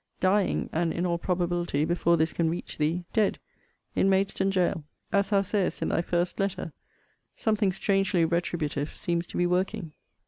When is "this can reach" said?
2.17-2.79